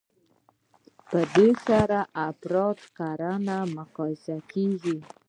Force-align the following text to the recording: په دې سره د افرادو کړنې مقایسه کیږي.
په 1.09 1.19
دې 1.35 1.49
سره 1.67 1.99
د 2.05 2.07
افرادو 2.27 2.85
کړنې 2.97 3.59
مقایسه 3.77 4.35
کیږي. 4.51 4.97